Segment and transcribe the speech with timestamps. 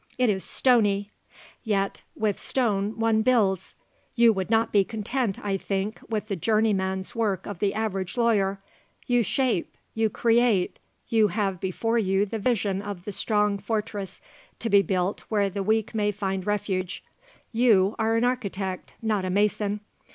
[0.17, 1.11] "It is stony;
[1.63, 3.75] yet with stone one builds.
[4.15, 8.57] You would not be content, I think, with the journeyman's work of the average lawyer.
[9.05, 10.79] You shape; you create;
[11.09, 14.21] you have before you the vision of the strong fortress
[14.57, 17.03] to be built where the weak may find refuge.
[17.51, 19.81] You are an architect, not a mason.